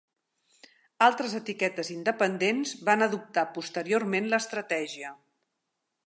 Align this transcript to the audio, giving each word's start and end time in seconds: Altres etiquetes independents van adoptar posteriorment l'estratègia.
Altres 1.07 1.33
etiquetes 1.39 1.91
independents 1.95 2.73
van 2.89 3.07
adoptar 3.09 3.43
posteriorment 3.59 4.31
l'estratègia. 4.33 5.13